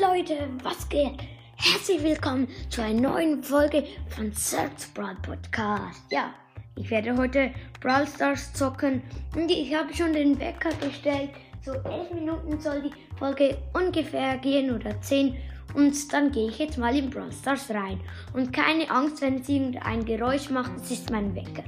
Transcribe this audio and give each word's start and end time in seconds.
Leute, 0.00 0.48
was 0.62 0.88
geht? 0.88 1.18
Herzlich 1.56 2.02
willkommen 2.02 2.48
zu 2.70 2.82
einer 2.82 3.00
neuen 3.00 3.42
Folge 3.42 3.84
von 4.08 4.32
Search 4.32 4.94
Brawl 4.94 5.16
Podcast. 5.20 6.00
Ja, 6.10 6.32
ich 6.74 6.90
werde 6.90 7.14
heute 7.18 7.50
Brawl 7.82 8.06
Stars 8.06 8.50
zocken 8.54 9.02
und 9.36 9.50
ich 9.50 9.74
habe 9.74 9.92
schon 9.92 10.14
den 10.14 10.40
Wecker 10.40 10.70
gestellt. 10.80 11.30
So 11.62 11.72
11 11.72 12.12
Minuten 12.14 12.58
soll 12.58 12.80
die 12.80 13.16
Folge 13.18 13.58
ungefähr 13.74 14.38
gehen 14.38 14.74
oder 14.74 14.98
10 15.02 15.36
und 15.74 16.12
dann 16.14 16.32
gehe 16.32 16.48
ich 16.48 16.58
jetzt 16.58 16.78
mal 16.78 16.96
in 16.96 17.10
Brawl 17.10 17.32
Stars 17.32 17.68
rein. 17.68 18.00
Und 18.32 18.54
keine 18.54 18.90
Angst, 18.90 19.20
wenn 19.20 19.40
es 19.40 19.48
irgendein 19.50 20.06
Geräusch 20.06 20.48
macht, 20.48 20.72
es 20.76 20.92
ist 20.92 21.10
mein 21.10 21.34
Wecker. 21.34 21.64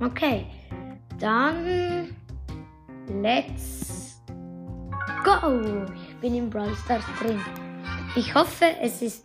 Okay, 0.00 0.46
dann 1.18 2.14
let's 3.20 4.22
go! 5.24 5.86
Bin 6.20 6.34
in 6.34 6.50
Brawl 6.50 6.74
Stars 6.84 7.04
drin. 7.20 7.40
Ich 8.16 8.34
hoffe, 8.34 8.66
es 8.80 9.02
ist 9.02 9.24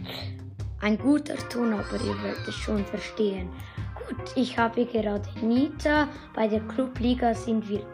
ein 0.82 0.98
guter 0.98 1.38
Ton, 1.50 1.74
aber 1.74 1.96
ihr 1.96 2.24
werdet 2.24 2.48
es 2.48 2.56
schon 2.56 2.86
verstehen. 2.86 3.50
Gut, 3.96 4.32
ich 4.36 4.58
habe 4.58 4.86
gerade 4.86 5.28
Nita. 5.42 6.10
Bei 6.34 6.48
der 6.48 6.62
Clubliga 6.62 7.34
sind 7.34 7.68
wir 7.70 7.86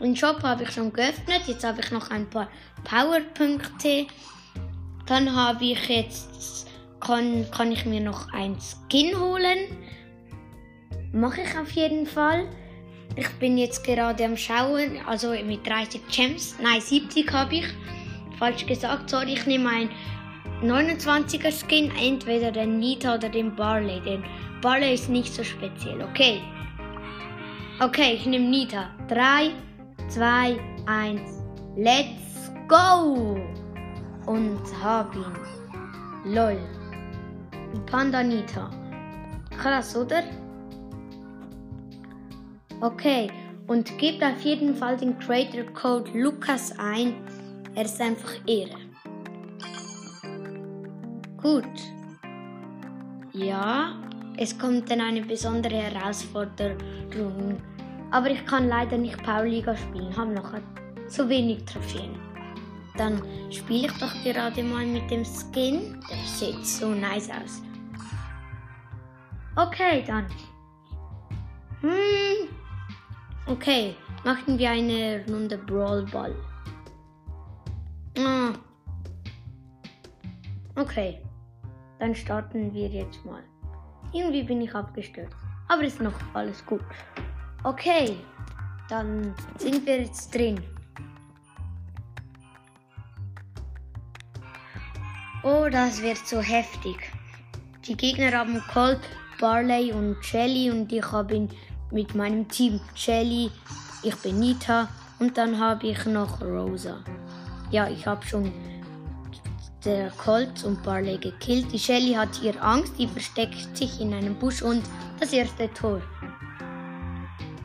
Den 0.00 0.14
Shop 0.16 0.42
habe 0.42 0.64
ich 0.64 0.72
schon 0.72 0.92
geöffnet. 0.92 1.42
Jetzt 1.46 1.64
habe 1.64 1.80
ich 1.80 1.90
noch 1.90 2.10
ein 2.10 2.28
paar 2.28 2.48
Powerpunkte. 2.84 4.06
Dann 5.06 5.34
habe 5.34 5.64
ich 5.64 5.88
jetzt, 5.88 6.68
kann, 7.00 7.50
kann 7.50 7.72
ich 7.72 7.84
mir 7.84 8.00
noch 8.00 8.32
ein 8.32 8.56
Skin 8.60 9.18
holen. 9.18 9.58
Mache 11.12 11.40
ich 11.42 11.58
auf 11.58 11.72
jeden 11.72 12.06
Fall. 12.06 12.46
Ich 13.14 13.28
bin 13.32 13.58
jetzt 13.58 13.84
gerade 13.84 14.24
am 14.24 14.38
Schauen, 14.38 14.98
also 15.06 15.32
mit 15.32 15.66
30 15.66 16.00
Gems. 16.08 16.56
Nein, 16.62 16.80
70 16.80 17.30
habe 17.30 17.56
ich. 17.56 17.66
Falsch 18.38 18.64
gesagt, 18.66 19.10
sorry, 19.10 19.34
ich 19.34 19.44
nehme 19.46 19.68
ein 19.68 19.90
29er 20.62 21.50
Skin, 21.50 21.90
entweder 22.00 22.52
den 22.52 22.78
Nita 22.78 23.16
oder 23.16 23.28
den 23.28 23.54
Barley. 23.54 24.00
Den 24.00 24.24
Barley 24.60 24.94
ist 24.94 25.08
nicht 25.08 25.34
so 25.34 25.42
speziell, 25.42 26.02
okay? 26.02 26.40
Okay, 27.80 28.14
ich 28.14 28.26
nehme 28.26 28.48
Nita. 28.48 28.90
3, 29.08 29.50
2, 30.08 30.56
1, 30.86 31.20
let's 31.76 32.52
go! 32.68 33.40
Und 34.26 34.60
hab 34.82 35.14
ihn. 35.16 36.32
Lol. 36.32 36.58
Panda 37.86 38.22
Nita. 38.22 38.70
Krass, 39.60 39.96
oder? 39.96 40.22
Okay, 42.80 43.30
und 43.66 43.98
gebt 43.98 44.22
auf 44.22 44.40
jeden 44.42 44.76
Fall 44.76 44.96
den 44.96 45.18
Creator 45.18 45.64
Code 45.74 46.10
Lukas 46.18 46.72
ein. 46.78 47.14
Er 47.74 47.84
ist 47.84 48.00
einfach 48.00 48.32
Ehre. 48.46 48.81
Gut. 51.42 51.64
Ja, 53.32 53.94
es 54.36 54.56
kommt 54.56 54.90
dann 54.90 55.00
eine 55.00 55.22
besondere 55.22 55.74
Herausforderung. 55.74 57.60
Aber 58.12 58.30
ich 58.30 58.44
kann 58.46 58.68
leider 58.68 58.96
nicht 58.96 59.20
Pauliga 59.22 59.76
spielen, 59.76 60.16
habe 60.16 60.34
noch 60.34 60.52
zu 61.08 61.28
wenig 61.28 61.64
Trophäen. 61.64 62.14
Dann 62.96 63.22
spiele 63.50 63.86
ich 63.86 63.92
doch 63.98 64.12
gerade 64.22 64.62
mal 64.62 64.86
mit 64.86 65.10
dem 65.10 65.24
Skin. 65.24 65.98
Der 66.08 66.16
sieht 66.26 66.64
so 66.64 66.90
nice 66.90 67.30
aus. 67.30 67.62
Okay, 69.56 70.04
dann. 70.06 70.26
Hm. 71.80 72.48
Okay, 73.46 73.96
machen 74.24 74.58
wir 74.58 74.70
eine 74.70 75.24
Runde 75.28 75.58
Brawl 75.58 76.06
Ball. 76.06 76.34
Ah. 78.18 78.52
Okay. 80.76 81.18
Dann 82.02 82.16
starten 82.16 82.74
wir 82.74 82.88
jetzt 82.88 83.24
mal. 83.24 83.44
Irgendwie 84.12 84.42
bin 84.42 84.60
ich 84.60 84.74
abgestürzt. 84.74 85.36
Aber 85.68 85.84
ist 85.84 86.00
noch 86.00 86.18
alles 86.34 86.66
gut. 86.66 86.82
Okay, 87.62 88.16
dann 88.88 89.32
sind 89.56 89.86
wir 89.86 90.00
jetzt 90.00 90.34
drin. 90.34 90.60
Oh, 95.44 95.68
das 95.70 96.02
wird 96.02 96.18
so 96.26 96.40
heftig. 96.40 96.96
Die 97.84 97.96
Gegner 97.96 98.32
haben 98.32 98.60
Colt, 98.72 98.98
Barley 99.40 99.92
und 99.92 100.16
Shelly 100.24 100.72
und 100.72 100.90
ich 100.90 101.12
habe 101.12 101.48
mit 101.92 102.16
meinem 102.16 102.48
Team 102.48 102.80
Shelly, 102.96 103.48
ich 104.02 104.16
bin 104.16 104.40
Nita 104.40 104.88
und 105.20 105.38
dann 105.38 105.56
habe 105.56 105.86
ich 105.86 106.04
noch 106.06 106.42
Rosa. 106.42 106.98
Ja, 107.70 107.88
ich 107.88 108.04
habe 108.08 108.26
schon 108.26 108.52
der 109.84 110.10
Colt 110.12 110.64
und 110.64 110.82
Barley 110.82 111.18
gekillt. 111.18 111.72
Die 111.72 111.78
Shelly 111.78 112.14
hat 112.14 112.34
hier 112.34 112.62
Angst, 112.62 112.94
die 112.98 113.08
versteckt 113.08 113.76
sich 113.76 114.00
in 114.00 114.14
einem 114.14 114.34
Busch 114.34 114.62
und 114.62 114.82
das 115.20 115.32
erste 115.32 115.72
Tor. 115.72 116.00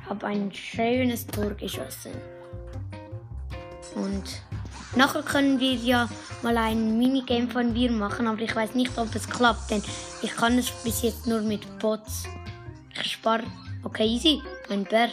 Habe 0.09 0.27
ein 0.27 0.51
schönes 0.53 1.27
Tor 1.27 1.51
geschossen. 1.51 2.11
Und 3.95 4.41
nachher 4.95 5.23
können 5.23 5.59
wir 5.59 5.73
ja 5.73 6.09
mal 6.43 6.57
ein 6.57 6.97
Minigame 6.97 7.47
von 7.47 7.73
mir 7.73 7.91
machen, 7.91 8.27
aber 8.27 8.41
ich 8.41 8.55
weiß 8.55 8.75
nicht, 8.75 8.97
ob 8.97 9.13
es 9.15 9.29
klappt, 9.29 9.71
denn 9.71 9.83
ich 10.21 10.35
kann 10.35 10.57
es 10.57 10.71
bis 10.83 11.01
jetzt 11.01 11.27
nur 11.27 11.41
mit 11.41 11.79
Bots. 11.79 12.25
Ich 12.99 13.11
spare. 13.13 13.43
Okay, 13.83 14.05
easy. 14.05 14.41
Mein 14.69 14.83
Bär. 14.83 15.09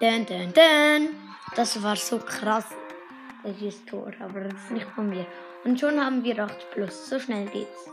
Dun, 0.00 0.26
dun, 0.26 0.52
dun. 0.52 1.08
Das 1.54 1.82
war 1.82 1.96
so 1.96 2.18
krass. 2.18 2.66
Das 3.42 3.60
ist 3.60 3.86
Tor, 3.86 4.12
aber 4.20 4.40
das 4.40 4.54
ist 4.54 4.70
nicht 4.70 4.86
von 4.94 5.08
mir. 5.08 5.26
Und 5.66 5.80
schon 5.80 5.98
haben 5.98 6.22
wir 6.22 6.38
8 6.38 6.70
plus. 6.70 7.10
So 7.10 7.18
schnell 7.18 7.46
geht's. 7.46 7.90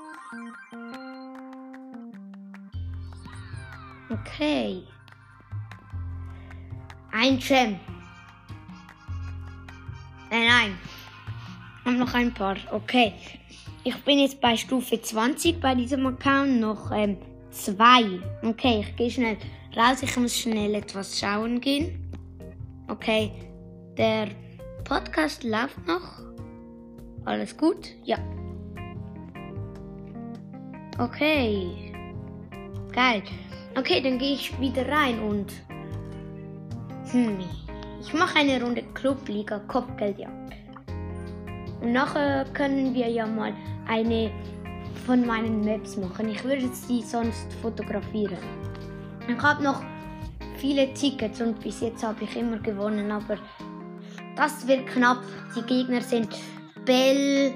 Okay. 4.11 4.83
Ein 7.11 7.39
Gem. 7.39 7.79
Nein, 10.29 10.47
nein. 10.47 10.77
Habe 11.83 11.97
noch 11.97 12.13
ein 12.13 12.31
paar. 12.31 12.57
Okay. 12.71 13.13
Ich 13.83 13.97
bin 14.03 14.19
jetzt 14.19 14.39
bei 14.39 14.55
Stufe 14.55 15.01
20 15.01 15.59
bei 15.59 15.73
diesem 15.73 16.05
Account. 16.05 16.59
Noch 16.59 16.91
ähm, 16.91 17.17
zwei. 17.49 18.19
Okay, 18.43 18.85
ich 18.87 18.95
gehe 18.95 19.09
schnell 19.09 19.37
raus. 19.75 20.03
Ich 20.03 20.15
muss 20.15 20.37
schnell 20.37 20.75
etwas 20.75 21.19
schauen 21.19 21.59
gehen. 21.59 22.13
Okay. 22.87 23.31
Der 23.97 24.27
Podcast 24.83 25.43
läuft 25.43 25.87
noch. 25.87 26.32
Alles 27.25 27.55
gut? 27.57 27.89
Ja. 28.03 28.17
Okay. 30.99 31.93
Geil. 32.91 33.23
Okay, 33.75 34.01
dann 34.01 34.19
gehe 34.19 34.33
ich 34.33 34.59
wieder 34.59 34.87
rein 34.87 35.19
und. 35.19 35.51
Hm. 37.11 37.39
Ich 38.01 38.13
mache 38.13 38.39
eine 38.39 38.61
Runde 38.61 38.83
Clubliga 38.93 39.59
Kopfgeldjagd. 39.59 40.53
Und 41.81 41.93
nachher 41.93 42.45
können 42.53 42.93
wir 42.93 43.09
ja 43.09 43.25
mal 43.25 43.53
eine 43.87 44.31
von 45.05 45.25
meinen 45.25 45.63
Maps 45.63 45.97
machen. 45.97 46.29
Ich 46.29 46.43
würde 46.43 46.67
sie 46.73 47.01
sonst 47.01 47.51
fotografieren. 47.61 48.37
Ich 49.27 49.41
habe 49.41 49.63
noch 49.63 49.81
viele 50.57 50.93
Tickets 50.93 51.41
und 51.41 51.59
bis 51.61 51.81
jetzt 51.81 52.03
habe 52.03 52.23
ich 52.23 52.35
immer 52.35 52.57
gewonnen, 52.59 53.11
aber 53.11 53.37
das 54.35 54.67
wird 54.67 54.87
knapp. 54.87 55.21
Die 55.55 55.61
Gegner 55.61 56.01
sind 56.01 56.29
Bell 56.85 57.53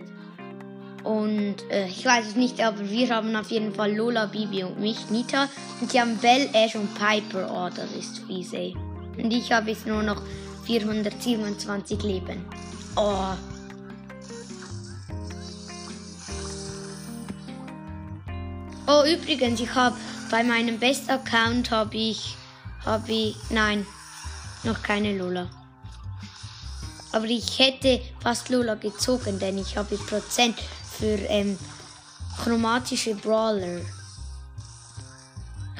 und 1.04 1.56
äh, 1.70 1.88
ich 1.88 2.04
weiß 2.04 2.28
es 2.28 2.36
nicht, 2.36 2.62
aber 2.62 2.90
wir 2.90 3.10
haben 3.16 3.34
auf 3.36 3.50
jeden 3.50 3.74
Fall 3.74 3.96
Lola, 3.96 4.26
Bibi 4.26 4.64
und 4.64 4.80
mich, 4.80 5.10
Nita. 5.10 5.48
Und 5.80 5.90
sie 5.90 6.02
haben 6.02 6.18
Bell, 6.18 6.50
Ash 6.52 6.76
und 6.76 6.94
Piper. 6.96 7.50
Oh, 7.50 7.74
das 7.74 7.94
ist 7.94 8.20
fies, 8.28 8.52
ey. 8.52 8.76
Und 9.18 9.32
ich 9.32 9.50
habe 9.54 9.70
jetzt 9.70 9.88
nur 9.88 10.04
noch 10.04 10.22
427 10.66 12.04
Leben. 12.04 12.46
Oh. 12.98 13.34
Oh, 18.86 19.04
übrigens, 19.06 19.62
ich 19.62 19.74
habe 19.74 19.96
bei 20.30 20.44
meinem 20.44 20.78
Best-Account 20.78 21.72
habe 21.72 21.96
ich, 21.96 22.36
habe 22.86 23.12
ich, 23.12 23.38
nein, 23.50 23.86
noch 24.64 24.84
keine 24.84 25.18
Lola. 25.18 25.50
Aber 27.12 27.26
ich 27.26 27.58
hätte 27.60 28.02
fast 28.22 28.50
Lola 28.50 28.76
gezogen, 28.76 29.40
denn 29.40 29.58
ich 29.58 29.78
habe 29.78 29.98
Prozent 29.98 30.58
für 30.98 31.18
ähm, 31.30 31.58
chromatische 32.44 33.16
Brawler. 33.16 33.82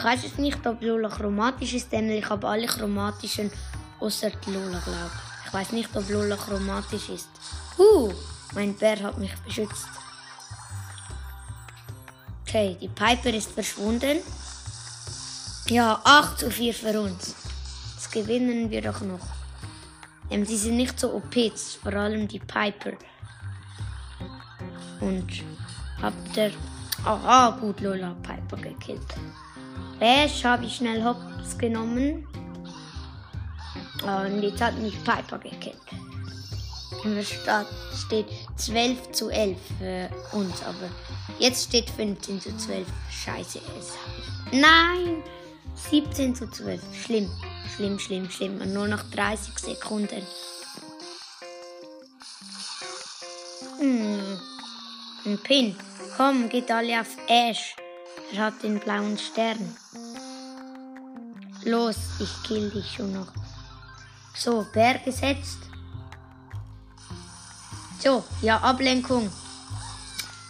weiß 0.02 0.24
jetzt 0.24 0.40
nicht, 0.40 0.66
ob 0.66 0.82
Lola 0.82 1.10
chromatisch 1.10 1.74
ist, 1.74 1.92
denn 1.92 2.10
ich 2.10 2.30
habe 2.30 2.48
alle 2.48 2.68
chromatischen 2.68 3.52
außer 4.00 4.32
Lola, 4.46 4.80
glaube 4.80 5.12
ich. 5.14 5.48
Ich 5.48 5.54
weiß 5.54 5.72
nicht, 5.72 5.96
ob 5.96 6.10
Lola 6.10 6.36
chromatisch 6.36 7.10
ist. 7.10 7.30
Huh, 7.78 8.14
mein 8.54 8.76
Bär 8.76 9.02
hat 9.02 9.18
mich 9.18 9.36
beschützt. 9.46 9.88
Okay, 12.48 12.78
die 12.82 12.88
Piper 12.88 13.34
ist 13.34 13.52
verschwunden. 13.52 14.20
Ja, 15.68 16.00
8 16.04 16.40
zu 16.40 16.50
4 16.50 16.74
für 16.74 17.02
uns. 17.02 17.36
Das 17.96 18.10
gewinnen 18.10 18.70
wir 18.72 18.82
doch 18.82 19.02
noch. 19.02 19.37
Ähm, 20.30 20.46
sie 20.46 20.58
sind 20.58 20.78
nicht 20.78 21.00
so 21.00 21.14
OP, 21.14 21.36
vor 21.82 21.94
allem 21.94 22.28
die 22.28 22.40
Piper. 22.40 22.94
Und 25.00 25.28
habt 26.02 26.38
ihr. 26.38 26.52
Aha, 27.06 27.58
gut, 27.62 27.80
Lola 27.82 28.16
Piper 28.24 28.58
gekillt. 28.58 29.16
Bash 30.00 30.44
habe 30.44 30.66
ich 30.66 30.76
schnell 30.76 31.04
hops 31.04 31.58
genommen. 31.58 32.28
Und 34.04 34.42
jetzt 34.42 34.62
hat 34.62 34.78
mich 34.80 34.96
Piper 35.04 35.38
gekillt. 35.38 35.78
Und 37.04 37.18
es 37.18 37.30
steht 37.30 38.26
12 38.56 39.12
zu 39.12 39.30
11 39.30 39.58
für 39.78 40.10
uns, 40.36 40.62
aber 40.64 40.90
jetzt 41.40 41.66
steht 41.66 41.90
15 41.90 42.42
zu 42.42 42.58
12. 42.58 42.88
Scheiße 43.12 43.60
ist. 43.80 43.94
Nein! 44.52 45.24
17 45.78 46.36
zu 46.36 46.50
12. 46.50 46.82
Schlimm, 46.94 47.30
schlimm, 47.76 48.00
schlimm, 48.00 48.30
schlimm. 48.30 48.62
Und 48.62 48.74
nur 48.74 48.88
noch 48.88 49.04
30 49.12 49.58
Sekunden. 49.58 50.22
Hm. 53.80 54.40
Ein 55.26 55.38
Pin. 55.44 55.76
Komm, 56.16 56.50
geht 56.50 56.72
alle 56.72 57.02
auf 57.02 57.16
Ash. 57.28 57.76
Er 58.34 58.46
hat 58.46 58.64
den 58.64 58.80
blauen 58.80 59.18
Stern. 59.18 59.76
Los, 61.64 61.98
ich 62.20 62.44
kill 62.44 62.70
dich 62.70 62.94
schon 62.94 63.14
noch. 63.14 63.28
So, 64.34 64.66
Bär 64.74 65.00
gesetzt. 65.00 65.60
So, 68.00 68.24
ja, 68.42 68.58
Ablenkung. 68.60 69.30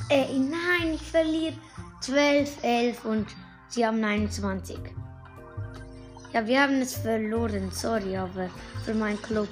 Ey, 0.10 0.40
nein, 0.40 0.94
ich 0.94 1.02
verliere 1.02 1.56
12, 2.02 2.64
11 2.64 3.06
und 3.06 3.28
sie 3.70 3.86
haben 3.86 4.04
21. 4.04 4.78
Ja, 6.34 6.46
wir 6.46 6.62
haben 6.62 6.82
es 6.82 6.96
verloren, 6.96 7.72
sorry, 7.72 8.18
aber 8.18 8.50
für 8.84 8.94
meinen 8.94 9.22
Club. 9.22 9.50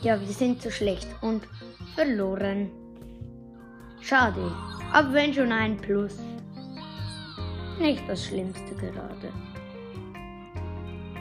Ja, 0.00 0.20
wir 0.20 0.28
sind 0.28 0.62
zu 0.62 0.70
schlecht 0.70 1.08
und 1.20 1.42
verloren. 1.96 2.70
Schade, 4.00 4.52
aber 4.92 5.12
wenn 5.12 5.34
schon 5.34 5.50
ein 5.50 5.76
Plus. 5.76 6.16
Nicht 7.80 8.08
das 8.08 8.26
Schlimmste 8.26 8.74
gerade. 8.76 9.32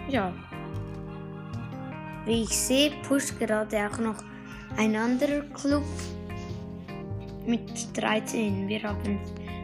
Ja. 0.07 0.31
Wie 2.25 2.44
ich 2.44 2.50
sehe, 2.50 2.92
pusht 3.07 3.38
gerade 3.39 3.89
auch 3.89 3.98
noch 3.98 4.24
ein 4.78 4.95
anderer 4.95 5.42
Club 5.54 5.86
mit 7.48 7.98
13. 7.98 8.68
Wir 8.68 8.84
haben 8.84 9.19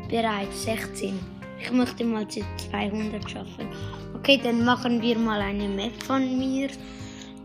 bereits 0.10 0.64
16. 0.64 1.33
Ich 1.64 1.72
möchte 1.72 2.04
mal 2.04 2.28
zu 2.28 2.42
200 2.70 3.30
schaffen. 3.30 3.68
Okay, 4.16 4.40
dann 4.44 4.66
machen 4.66 5.02
wir 5.02 5.18
mal 5.18 5.40
eine 5.40 5.70
Map 5.70 5.94
von 6.04 6.38
mir. 6.38 6.68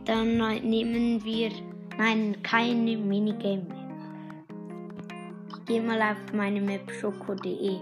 Dann 0.05 0.39
nehmen 0.69 1.23
wir, 1.25 1.51
nein, 1.97 2.37
keine 2.43 2.97
Minigame-Map. 2.97 3.77
Ich 5.51 5.65
gehe 5.67 5.81
mal 5.81 6.03
auf 6.03 6.33
meine 6.33 6.61
Map 6.61 6.91
schoko.de. 7.01 7.77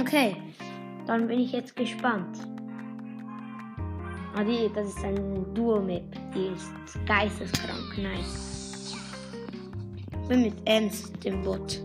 Okay, 0.00 0.36
dann 1.06 1.28
bin 1.28 1.40
ich 1.40 1.52
jetzt 1.52 1.76
gespannt. 1.76 2.38
Ah, 4.34 4.42
die, 4.42 4.70
das 4.74 4.88
ist 4.88 5.04
ein 5.04 5.52
Duo-Map. 5.52 6.16
Die 6.34 6.46
ist 6.54 7.06
geisteskrank, 7.06 7.98
nice. 7.98 8.96
Ich 10.10 10.28
bin 10.28 10.42
mit 10.44 10.54
Ems, 10.64 11.12
dem 11.24 11.42
Bot. 11.42 11.78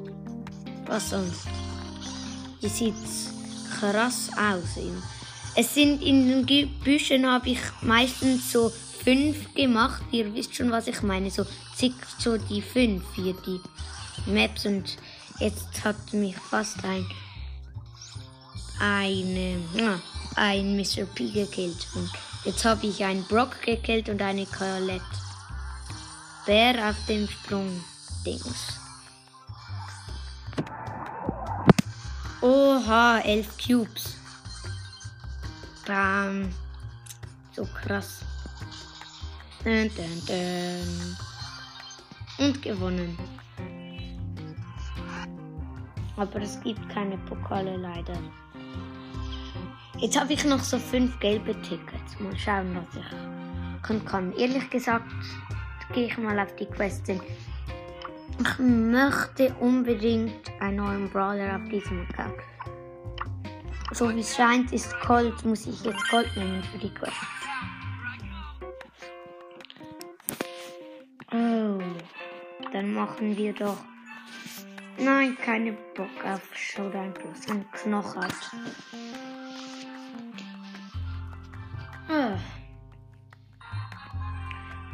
Was 0.86 1.10
sonst? 1.10 1.67
Die 2.62 2.70
sieht 2.70 2.96
krass 3.80 4.30
aus. 4.36 4.84
Es 5.56 5.74
sind 5.74 6.02
in 6.02 6.46
den 6.46 6.80
Büschen 6.80 7.26
habe 7.26 7.50
ich 7.50 7.60
meistens 7.82 8.52
so 8.52 8.72
fünf 9.04 9.54
gemacht. 9.54 10.02
Ihr 10.12 10.34
wisst 10.34 10.56
schon, 10.56 10.72
was 10.72 10.88
ich 10.88 11.02
meine. 11.02 11.32
So 11.32 11.46
zick 11.76 11.94
so 12.20 12.38
die 12.38 12.62
fünf 12.62 13.04
hier, 13.16 13.36
die 13.46 13.60
Maps. 14.32 14.66
Und 14.66 14.98
jetzt 15.40 15.84
hat 15.84 16.14
mich 16.14 16.36
fast 16.36 16.84
ein 16.84 17.06
eine, 18.80 19.60
ein 20.36 20.78
Mr. 20.78 21.06
P 21.06 21.32
gekillt. 21.32 21.88
Und 21.96 22.10
jetzt 22.46 22.64
habe 22.66 22.88
ich 22.88 23.04
einen 23.04 23.24
Brock 23.24 23.62
gekillt 23.62 24.10
und 24.10 24.22
eine 24.22 24.46
Colette. 24.46 25.02
Bär 26.46 26.90
auf 26.90 26.96
dem 27.08 27.28
Sprung-Dings. 27.28 28.87
Oha, 32.48 33.20
elf 33.26 33.58
Cubes. 33.58 34.16
Bam. 35.86 36.48
So 37.52 37.66
krass. 37.66 38.24
Dun, 39.66 39.90
dun, 39.98 40.22
dun. 40.26 41.18
Und 42.38 42.62
gewonnen. 42.62 43.18
Aber 46.16 46.42
es 46.42 46.58
gibt 46.62 46.88
keine 46.88 47.18
Pokale 47.18 47.76
leider. 47.76 48.18
Jetzt 49.98 50.18
habe 50.18 50.32
ich 50.32 50.46
noch 50.46 50.64
so 50.64 50.80
fünf 50.80 51.20
gelbe 51.20 51.54
Tickets. 51.64 52.18
Mal 52.20 52.38
schauen, 52.38 52.78
was 52.78 52.96
ich 52.96 53.82
kann. 53.82 54.06
kann. 54.06 54.34
Ehrlich 54.38 54.70
gesagt, 54.70 55.12
gehe 55.92 56.08
ich 56.08 56.18
mal 56.18 56.40
auf 56.40 56.56
die 56.56 56.66
Quest. 56.66 57.12
Ich 58.40 58.60
möchte 58.60 59.54
unbedingt 59.60 60.52
einen 60.60 60.78
neuen 60.78 61.10
Brawler 61.10 61.56
auf 61.56 61.70
diesem 61.70 62.06
Account. 62.10 62.40
So 63.92 64.14
wie 64.14 64.20
es 64.20 64.36
scheint, 64.36 64.72
ist 64.74 64.94
Gold, 65.06 65.44
muss 65.46 65.66
ich 65.66 65.84
jetzt 65.84 66.10
Gold 66.10 66.30
nehmen 66.36 66.64
für 66.64 66.78
die 66.78 66.94
Quest. 66.94 67.14
Oh, 71.32 71.80
dann 72.72 72.94
machen 72.94 73.36
wir 73.36 73.54
doch. 73.54 73.78
Nein, 75.00 75.38
keine 75.44 75.74
Bock 75.96 76.10
auf 76.24 76.42
Showdown 76.54 77.14
Plus. 77.14 77.48
Ein 77.50 77.66
Knochenart. 77.72 78.34
Ah. 82.10 82.38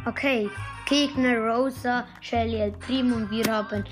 Okay, 0.05 0.49
Gegner 0.85 1.37
Rosa, 1.39 2.05
Shelly, 2.21 2.57
El 2.57 2.71
Primo 2.73 3.15
und 3.15 3.31
wir 3.31 3.45
haben 3.45 3.85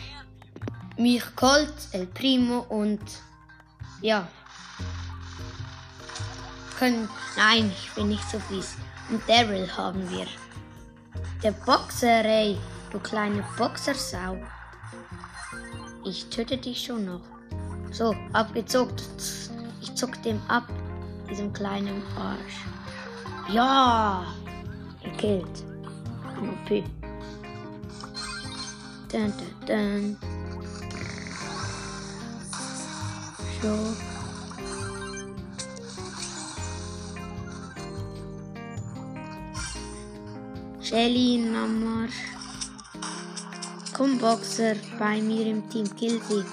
mich 0.98 1.24
Colt, 1.36 1.74
El 1.94 2.08
Primo 2.08 2.66
und 2.70 3.02
ja. 4.02 4.28
Können, 6.78 7.08
nein, 7.38 7.72
ich 7.72 7.92
bin 7.92 8.10
nicht 8.10 8.30
so 8.30 8.40
fies. 8.40 8.76
Und 9.10 9.22
Daryl 9.28 9.70
haben 9.76 10.10
wir. 10.10 10.26
Der 11.44 11.52
Boxer, 11.52 12.26
ey, 12.26 12.58
du 12.92 13.00
kleine 13.00 13.44
Boxersau. 13.58 14.38
Ich 16.04 16.30
töte 16.30 16.58
dich 16.58 16.84
schon 16.84 17.06
noch. 17.06 17.22
So, 17.92 18.16
abgezockt. 18.34 19.04
Ich 19.82 19.94
zock 19.96 20.22
dem 20.24 20.42
ab, 20.48 20.68
diesem 21.30 21.54
kleinen 21.54 22.02
Arsch. 22.18 22.66
Ja, 23.50 24.26
gekillt. 25.04 25.71
OP. 26.50 26.84
Dun, 29.12 29.34
dun, 29.38 29.56
dun. 29.68 30.18
So. 33.62 34.12
Shelly 40.82 41.38
Namar. 41.38 42.10
Komm, 43.94 44.18
Boxer, 44.18 44.76
bei 44.98 45.22
mir 45.22 45.46
im 45.46 45.70
Team. 45.70 45.86
Kill 45.96 46.20
sie. 46.28 46.44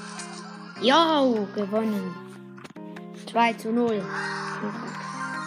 Ja, 0.80 1.22
gewonnen. 1.54 2.14
2 3.26 3.52
zu 3.54 3.72
0. 3.72 4.02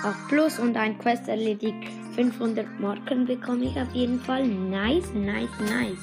8 0.03 0.27
plus 0.27 0.59
und 0.59 0.75
ein 0.77 0.97
Quest 0.97 1.27
erledigt. 1.27 2.00
500 2.15 2.79
Marken 2.79 3.25
bekomme 3.25 3.65
ich 3.65 3.79
auf 3.79 3.93
jeden 3.93 4.19
Fall. 4.19 4.47
Nice, 4.47 5.13
nice, 5.13 5.49
nice. 5.59 5.97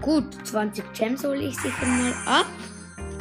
Gut, 0.00 0.34
20 0.46 0.92
Gems 0.94 1.24
hole 1.24 1.42
ich 1.42 1.56
sicher 1.56 1.86
mal 1.86 2.14
ab. 2.26 2.46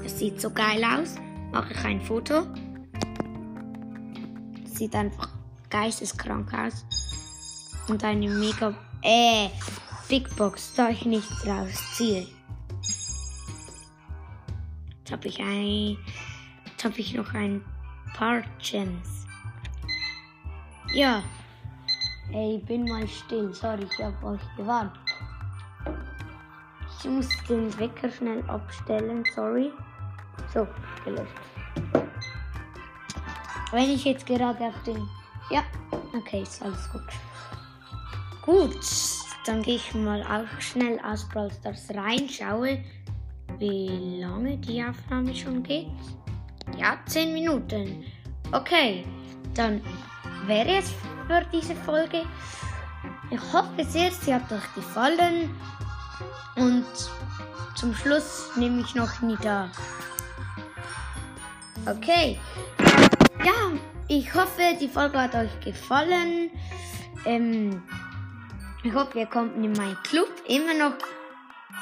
Das 0.04 0.18
sieht 0.18 0.40
so 0.40 0.50
geil 0.50 0.84
aus. 0.84 1.16
Mache 1.52 1.74
ich 1.74 1.84
ein 1.84 2.02
Foto. 2.02 2.48
Sieht 4.66 4.96
einfach 4.96 5.30
geisteskrank 5.70 6.54
aus. 6.54 6.86
Und 7.88 8.04
eine 8.04 8.30
mega... 8.30 8.74
Äh, 9.02 9.50
Big 10.10 10.36
Box, 10.36 10.74
da 10.74 10.90
ich 10.90 11.06
nichts 11.06 11.46
rausziehe. 11.46 12.26
Jetzt 14.98 15.12
habe 15.12 15.28
ich 15.28 15.40
ein. 15.40 15.98
Jetzt 16.66 16.84
habe 16.84 17.00
ich 17.00 17.14
noch 17.14 17.32
ein 17.36 17.64
paar 18.16 18.42
Gems. 18.58 19.19
Ja. 20.94 21.24
Ey, 22.32 22.58
bin 22.68 22.86
mal 22.86 23.08
still. 23.08 23.54
Sorry, 23.54 23.84
ich 23.84 24.04
habe 24.04 24.26
euch 24.26 24.56
gewarnt. 24.58 24.94
Ich 27.00 27.10
muss 27.10 27.28
den 27.48 27.78
Wecker 27.80 28.10
schnell 28.10 28.44
abstellen. 28.50 29.24
Sorry. 29.36 29.72
So, 30.54 30.68
gelöscht. 31.06 31.34
Wenn 33.72 33.90
ich 33.90 34.04
jetzt 34.04 34.26
gerade 34.26 34.66
auf 34.66 34.84
den. 34.84 35.08
Ja, 35.52 35.64
okay, 36.16 36.42
ist 36.42 36.62
alles 36.62 36.90
gut. 36.92 37.02
Gut, 38.42 38.80
dann 39.46 39.62
gehe 39.62 39.76
ich 39.76 39.94
mal 39.94 40.24
auch 40.24 40.60
schnell 40.60 41.00
aus 41.02 41.28
Brawl 41.30 41.52
Stars 41.52 41.90
rein, 41.94 42.28
schaue, 42.28 42.84
wie 43.60 44.20
lange 44.20 44.58
die 44.58 44.84
Aufnahme 44.84 45.36
schon 45.36 45.62
geht. 45.62 45.88
Ja, 46.78 46.98
10 47.06 47.34
Minuten. 47.34 48.04
Okay, 48.52 49.06
dann 49.54 49.82
wäre 50.46 50.78
es 50.78 50.92
für 51.28 51.46
diese 51.52 51.76
Folge. 51.76 52.24
Ich 53.32 53.42
hoffe 53.54 53.84
sehr, 53.86 54.12
sie 54.12 54.34
hat 54.34 54.52
euch 54.52 54.74
gefallen. 54.76 55.56
Und 56.56 56.86
zum 57.76 57.94
Schluss 57.94 58.52
nehme 58.56 58.82
ich 58.82 58.96
noch 58.96 59.22
Nida. 59.22 59.70
Okay. 61.86 62.40
Ja, 63.46 63.72
ich 64.08 64.34
hoffe, 64.34 64.78
die 64.80 64.88
Folge 64.88 65.22
hat 65.22 65.36
euch 65.36 65.60
gefallen. 65.62 66.52
Ähm, 67.26 67.82
ich 68.84 68.94
hoffe, 68.94 69.20
ihr 69.20 69.26
kommt 69.28 69.56
in 69.56 69.72
meinen 69.74 69.98
Club. 70.04 70.30
Immer 70.48 70.74
noch 70.74 70.98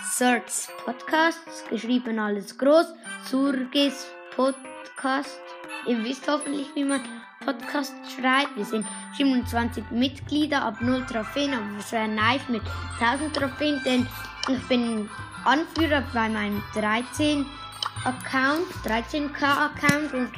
Search 0.04 0.68
Podcasts, 0.86 1.64
geschrieben 1.70 2.20
alles 2.20 2.58
groß. 2.58 2.88
Surges 3.26 4.08
Podcast. 4.36 5.40
Ihr 5.88 6.04
wisst 6.04 6.28
hoffentlich, 6.28 6.68
wie 6.76 6.84
man 6.84 7.02
Podcast 7.48 7.94
schreibt. 8.14 8.58
Wir 8.58 8.66
sind 8.66 8.86
27 9.16 9.90
Mitglieder, 9.92 10.64
ab 10.66 10.82
0 10.82 11.06
Trophäen, 11.06 11.54
aber 11.54 11.64
es 11.80 11.94
wäre 11.94 12.10
nice 12.10 12.42
mit 12.50 12.62
1000 13.00 13.34
Trophäen, 13.34 13.82
denn 13.86 14.06
ich 14.50 14.68
bin 14.68 15.10
Anführer 15.46 16.04
bei 16.14 16.28
meinem 16.28 16.62
13 16.74 17.46
Account, 18.04 18.68
13k 18.84 19.44
Account 19.44 20.14
und 20.14 20.30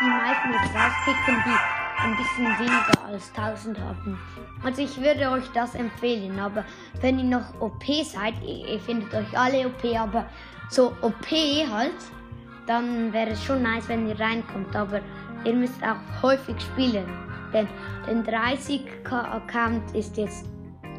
die 0.00 0.08
meisten 0.08 0.52
jetzt 0.52 0.74
rauskicken, 0.74 1.44
die 1.44 2.02
ein 2.02 2.16
bisschen 2.16 2.58
weniger 2.58 3.04
als 3.06 3.30
1000 3.36 3.78
haben. 3.78 4.18
Also 4.64 4.80
ich 4.80 4.98
würde 4.98 5.30
euch 5.30 5.46
das 5.52 5.74
empfehlen, 5.74 6.40
aber 6.40 6.64
wenn 7.02 7.18
ihr 7.18 7.26
noch 7.26 7.60
OP 7.60 7.84
seid, 8.02 8.32
ihr, 8.42 8.66
ihr 8.66 8.80
findet 8.80 9.12
euch 9.12 9.38
alle 9.38 9.66
OP, 9.66 9.84
aber 9.94 10.24
so 10.70 10.96
OP 11.02 11.30
halt, 11.70 11.92
dann 12.66 13.12
wäre 13.12 13.30
es 13.30 13.44
schon 13.44 13.62
nice, 13.62 13.88
wenn 13.88 14.08
ihr 14.08 14.18
reinkommt, 14.18 14.74
aber 14.74 15.00
ihr 15.44 15.54
müsst 15.54 15.82
auch 15.82 16.22
häufig 16.22 16.60
spielen, 16.60 17.06
denn 17.52 17.68
den 18.06 18.24
30k 18.24 19.12
Account 19.12 19.94
ist 19.94 20.16
jetzt, 20.16 20.46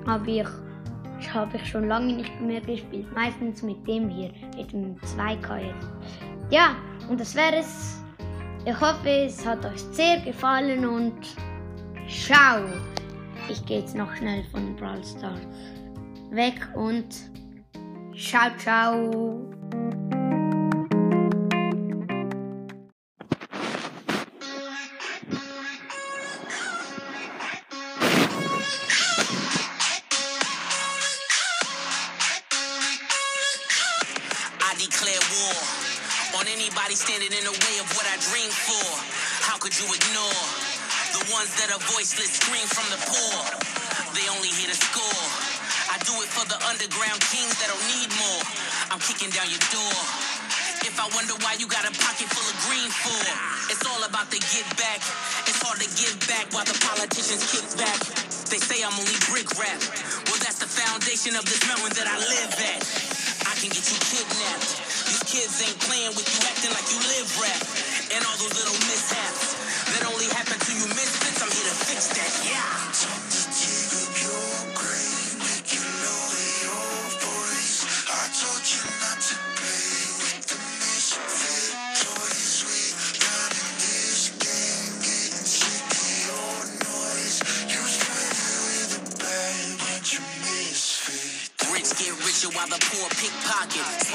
habe 0.05 0.31
ich 0.31 0.47
habe 1.29 1.55
ich 1.57 1.65
schon 1.65 1.87
lange 1.87 2.13
nicht 2.13 2.41
mehr 2.41 2.61
gespielt. 2.61 3.07
Meistens 3.13 3.61
mit 3.61 3.87
dem 3.87 4.09
hier, 4.09 4.31
mit 4.57 4.71
dem 4.73 4.97
2K 4.97 5.57
jetzt. 5.59 5.87
Ja, 6.49 6.75
und 7.09 7.19
das 7.19 7.35
wäre 7.35 7.57
es. 7.57 8.01
Ich 8.65 8.79
hoffe, 8.79 9.09
es 9.09 9.45
hat 9.45 9.65
euch 9.65 9.79
sehr 9.91 10.19
gefallen 10.21 10.85
und 10.85 11.13
ciao. 12.07 12.63
Ich 13.49 13.65
gehe 13.65 13.79
jetzt 13.79 13.95
noch 13.95 14.13
schnell 14.15 14.43
von 14.51 14.75
Brawl 14.75 15.03
Stars 15.03 15.41
weg 16.31 16.67
und 16.75 17.13
ciao, 18.15 18.49
ciao. 18.57 19.62
Ones 41.43 41.59
that 41.59 41.75
are 41.75 41.83
voiceless, 41.91 42.39
scream 42.39 42.63
from 42.71 42.87
the 42.87 42.99
poor? 43.03 43.35
They 44.15 44.23
only 44.31 44.47
here 44.47 44.71
to 44.71 44.79
score. 44.79 45.27
I 45.91 45.99
do 46.07 46.15
it 46.23 46.31
for 46.31 46.47
the 46.47 46.55
underground 46.71 47.19
kings 47.19 47.51
that 47.59 47.67
don't 47.67 47.87
need 47.99 48.07
more. 48.15 48.43
I'm 48.87 49.01
kicking 49.03 49.27
down 49.35 49.51
your 49.51 49.59
door. 49.67 49.99
If 50.87 50.95
I 50.95 51.03
wonder 51.11 51.35
why 51.43 51.59
you 51.59 51.67
got 51.67 51.83
a 51.83 51.91
pocket 51.99 52.31
full 52.31 52.47
of 52.47 52.55
green 52.63 52.87
for, 52.87 53.27
it's 53.67 53.83
all 53.83 54.07
about 54.07 54.31
the 54.31 54.39
get 54.55 54.63
back. 54.79 55.03
It's 55.43 55.59
hard 55.59 55.83
to 55.83 55.89
give 55.99 56.15
back 56.31 56.47
while 56.55 56.63
the 56.63 56.79
politicians 56.79 57.43
kick 57.51 57.67
back. 57.75 57.99
They 58.47 58.63
say 58.63 58.79
I'm 58.79 58.95
only 58.95 59.19
brick 59.27 59.51
rap. 59.59 59.83
Well, 60.31 60.39
that's 60.39 60.63
the 60.63 60.69
foundation 60.71 61.35
of 61.35 61.43
this 61.43 61.59
mountain 61.67 61.91
that 61.99 62.07
I 62.07 62.23
live 62.23 62.55
at. 62.55 62.81
I 63.51 63.53
can 63.59 63.67
get 63.67 63.83
you 63.83 63.99
kidnapped. 63.99 64.79
These 65.11 65.23
kids 65.27 65.59
ain't 65.59 65.79
playing 65.91 66.15
with 66.15 66.23
you, 66.23 66.39
acting 66.47 66.71
like 66.71 66.87
you 66.87 66.99
live 67.03 67.27
rap. 67.35 67.61
And 68.15 68.23
all 68.23 68.37
those 68.39 68.55
little 68.55 68.79
mishaps 68.87 69.62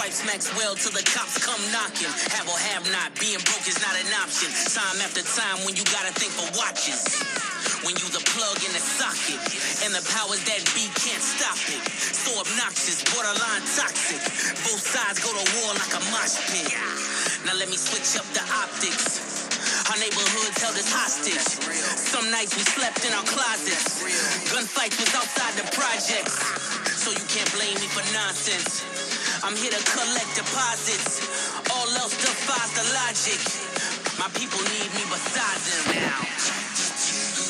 pickpocket. 0.08 0.14
Swipe 0.14 0.40
smacks 0.40 0.48
well 0.56 0.74
till 0.74 0.92
the 0.92 1.04
cops 1.04 1.38
come 1.38 1.60
knocking. 1.72 2.08
Have 2.32 2.48
or 2.48 2.58
have 2.72 2.84
not, 2.92 3.12
being 3.20 3.40
broke 3.44 3.66
is 3.68 3.78
not 3.80 3.94
an 3.96 4.08
option. 4.22 4.48
Time 4.72 5.00
after 5.04 5.22
time 5.22 5.64
when 5.64 5.76
you 5.76 5.84
gotta 5.92 6.12
think 6.16 6.32
for 6.32 6.48
watches. 6.56 7.00
When 7.84 7.94
you 7.94 8.08
the 8.10 8.22
plug 8.34 8.58
in 8.64 8.72
the 8.74 8.82
socket, 8.82 9.38
and 9.86 9.94
the 9.94 10.02
powers 10.10 10.42
that 10.46 10.60
be 10.74 10.88
can't 10.98 11.22
stop 11.22 11.58
it. 11.70 11.82
So 11.92 12.34
obnoxious, 12.40 13.04
borderline 13.14 13.64
toxic. 13.76 14.18
Both 14.66 14.82
sides 14.82 15.22
go 15.22 15.30
to 15.30 15.44
war 15.62 15.74
like 15.78 15.94
a 15.94 16.02
mosh 16.10 16.38
pit. 16.50 16.74
Now 17.46 17.54
let 17.54 17.68
me 17.70 17.78
switch 17.78 18.18
up 18.18 18.26
the 18.34 18.42
optics. 18.50 19.22
Our 19.90 19.98
neighborhoods 20.00 20.58
held 20.58 20.74
us 20.74 20.90
hostage. 20.90 21.38
Some 21.38 22.30
nights 22.30 22.56
we 22.56 22.64
slept 22.66 23.04
in 23.06 23.12
our 23.14 23.24
closets. 23.24 24.02
Gunfights 24.50 24.98
was 24.98 25.12
outside 25.14 25.54
the 25.54 25.66
projects. 25.72 26.34
So 26.98 27.10
you 27.14 27.24
can't 27.30 27.50
blame 27.54 27.78
me 27.78 27.86
for 27.94 28.02
nonsense. 28.12 29.07
I'm 29.44 29.54
here 29.54 29.70
to 29.70 29.84
collect 29.90 30.34
deposits. 30.34 31.22
All 31.70 31.88
else 31.96 32.16
defies 32.16 32.72
the 32.74 32.84
logic. 32.92 33.38
My 34.18 34.28
people 34.38 34.58
need 34.58 34.90
me 34.94 35.04
beside 35.06 35.60
them 35.62 36.02
now. 36.02 37.47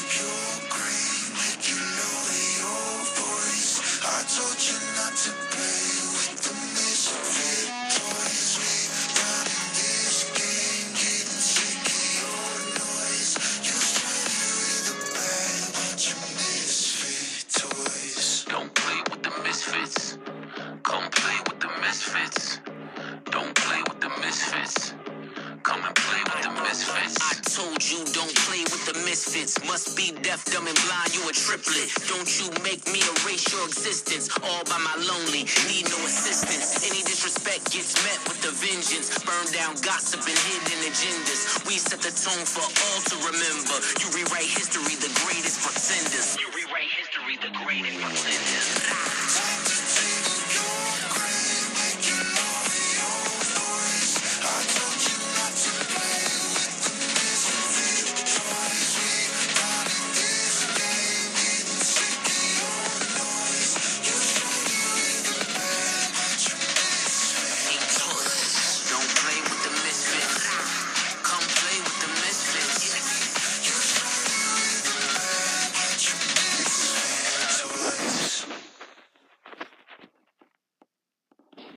I 27.17 27.33
told 27.49 27.81
you 27.81 28.05
don't 28.13 28.35
play 28.45 28.63
with 28.69 28.85
the 28.85 28.97
misfits. 29.09 29.57
Must 29.65 29.97
be 29.97 30.13
deaf, 30.21 30.45
dumb, 30.53 30.69
and 30.69 30.79
blind. 30.85 31.17
You 31.17 31.25
a 31.29 31.33
triplet. 31.33 31.89
Don't 32.09 32.29
you 32.37 32.53
make 32.61 32.85
me 32.93 33.01
erase 33.01 33.49
your 33.49 33.65
existence. 33.65 34.29
All 34.45 34.65
by 34.69 34.79
my 34.85 34.97
lonely, 35.01 35.49
need 35.73 35.89
no 35.89 35.99
assistance. 36.05 36.85
Any 36.85 37.01
disrespect 37.03 37.73
gets 37.73 37.97
met 38.05 38.21
with 38.29 38.41
a 38.45 38.53
vengeance. 38.53 39.09
Burn 39.25 39.49
down 39.57 39.75
gossip 39.81 40.21
and 40.21 40.39
hidden 40.49 40.81
agendas. 40.85 41.65
We 41.65 41.81
set 41.81 42.05
the 42.05 42.13
tone 42.13 42.45
for 42.45 42.67
all 42.67 43.01
to 43.01 43.17
remember. 43.25 43.77
You 44.05 44.07
rewrite 44.13 44.51
history, 44.53 44.95
the 45.01 45.13
greatest. 45.25 45.49